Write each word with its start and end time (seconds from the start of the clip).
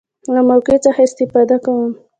له 0.33 0.41
موقع 0.49 0.75
څخه 0.85 1.01
استفاده 1.07 1.57
کوم. 1.65 1.89